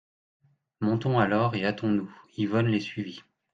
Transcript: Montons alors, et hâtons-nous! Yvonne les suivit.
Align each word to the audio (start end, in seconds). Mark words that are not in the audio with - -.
Montons 0.79 1.19
alors, 1.19 1.53
et 1.53 1.63
hâtons-nous! 1.63 2.11
Yvonne 2.35 2.65
les 2.69 2.79
suivit. 2.79 3.21